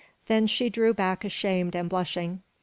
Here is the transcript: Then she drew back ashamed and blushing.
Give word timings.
Then 0.25 0.47
she 0.47 0.71
drew 0.71 0.95
back 0.95 1.23
ashamed 1.23 1.75
and 1.75 1.87
blushing. 1.87 2.41